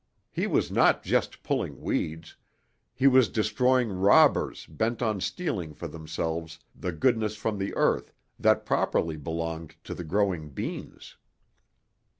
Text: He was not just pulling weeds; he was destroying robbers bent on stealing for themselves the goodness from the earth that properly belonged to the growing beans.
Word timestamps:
He 0.31 0.47
was 0.47 0.71
not 0.71 1.03
just 1.03 1.43
pulling 1.43 1.79
weeds; 1.79 2.35
he 2.95 3.05
was 3.05 3.29
destroying 3.29 3.91
robbers 3.91 4.65
bent 4.65 4.99
on 5.03 5.21
stealing 5.21 5.75
for 5.75 5.87
themselves 5.87 6.57
the 6.75 6.91
goodness 6.91 7.35
from 7.35 7.59
the 7.59 7.75
earth 7.75 8.11
that 8.39 8.65
properly 8.65 9.15
belonged 9.15 9.75
to 9.83 9.93
the 9.93 10.03
growing 10.03 10.49
beans. 10.49 11.17